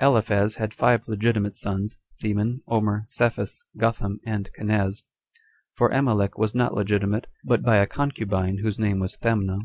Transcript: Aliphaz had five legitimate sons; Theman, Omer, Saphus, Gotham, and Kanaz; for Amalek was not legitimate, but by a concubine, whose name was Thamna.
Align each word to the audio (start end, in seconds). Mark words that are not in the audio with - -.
Aliphaz 0.00 0.56
had 0.56 0.74
five 0.74 1.06
legitimate 1.06 1.54
sons; 1.54 1.98
Theman, 2.20 2.62
Omer, 2.66 3.04
Saphus, 3.06 3.64
Gotham, 3.76 4.18
and 4.26 4.50
Kanaz; 4.58 5.04
for 5.76 5.90
Amalek 5.90 6.36
was 6.36 6.52
not 6.52 6.74
legitimate, 6.74 7.28
but 7.44 7.62
by 7.62 7.76
a 7.76 7.86
concubine, 7.86 8.58
whose 8.58 8.80
name 8.80 8.98
was 8.98 9.16
Thamna. 9.16 9.60